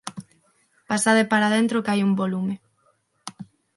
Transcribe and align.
Pasade 0.89 1.23
para 1.31 1.51
dentro 1.55 1.81
que 1.83 1.91
hai 1.91 2.01
un 2.07 2.11
bo 2.17 2.25
lume. 2.33 2.55